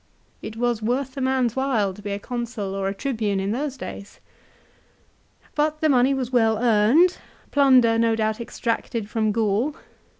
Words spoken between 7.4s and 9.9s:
plunder no doubt extracted from Gaul.